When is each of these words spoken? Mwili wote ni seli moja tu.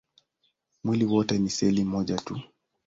Mwili 0.83 1.05
wote 1.05 1.37
ni 1.37 1.49
seli 1.49 1.83
moja 1.83 2.17
tu. 2.17 2.41